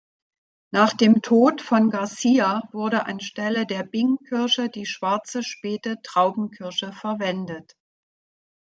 [0.71, 7.75] Nach dem Tod von Garcia wurde anstelle der Bing-Kirsche die schwarze Späte Traubenkirsche verwendet.